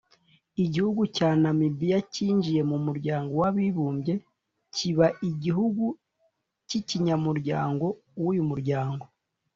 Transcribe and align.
Igihugu 0.63 1.01
cya 1.15 1.29
Namibia 1.41 1.97
cyinjiye 2.13 2.61
mu 2.69 2.77
muryango 2.85 3.31
w’abibumbye 3.41 4.13
kiba 4.75 5.07
igihugu 5.29 5.85
cy’ 5.93 5.97
cy’ikinyamuryango 6.67 7.85
w’uyu 8.21 8.43
muryango 8.51 9.03